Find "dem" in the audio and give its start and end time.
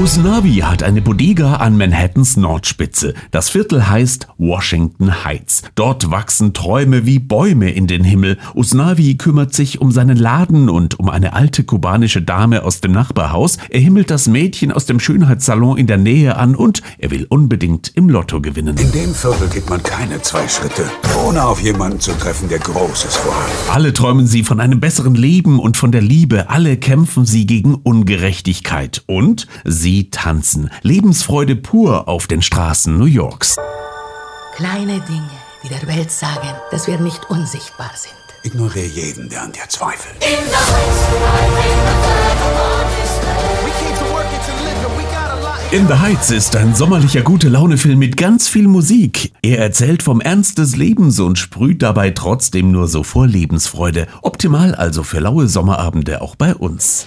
12.80-12.92, 14.86-15.00, 18.92-19.12